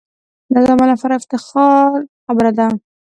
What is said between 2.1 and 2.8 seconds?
خبره ده.